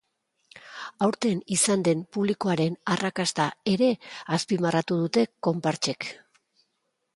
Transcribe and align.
Aurten 1.07 1.43
izan 1.55 1.83
den 1.87 2.01
publikoaren 2.17 2.79
arrakasta 2.95 3.47
ere 3.75 3.91
azpimarratu 4.39 5.01
dute 5.05 5.29
konpartsek. 5.49 6.09